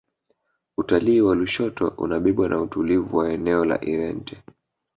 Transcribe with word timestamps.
utalii 0.77 1.21
wa 1.21 1.35
lushoto 1.35 1.87
unabebwa 1.87 2.49
na 2.49 2.61
utulivu 2.61 3.17
wa 3.17 3.33
eneo 3.33 3.65
la 3.65 3.85
irente 3.85 4.43